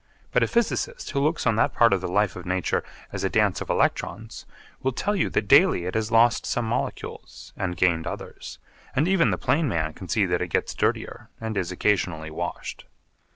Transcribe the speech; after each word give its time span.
But 0.31 0.41
a 0.41 0.47
physicist 0.47 1.11
who 1.11 1.19
looks 1.19 1.45
on 1.45 1.57
that 1.57 1.75
part 1.75 1.93
of 1.93 2.01
the 2.01 2.07
life 2.07 2.35
of 2.35 2.43
nature 2.43 2.83
as 3.11 3.23
a 3.23 3.29
dance 3.29 3.61
of 3.61 3.69
electrons, 3.69 4.47
will 4.81 4.93
tell 4.93 5.15
you 5.15 5.29
that 5.29 5.47
daily 5.47 5.85
it 5.85 5.93
has 5.93 6.11
lost 6.11 6.43
some 6.43 6.65
molecules 6.65 7.53
and 7.55 7.77
gained 7.77 8.07
others, 8.07 8.57
and 8.95 9.07
even 9.07 9.29
the 9.29 9.37
plain 9.37 9.69
man 9.69 9.93
can 9.93 10.07
see 10.09 10.25
that 10.25 10.41
it 10.41 10.47
gets 10.47 10.73
dirtier 10.73 11.29
and 11.39 11.55
is 11.55 11.71
occasionally 11.71 12.31
washed. 12.31 12.85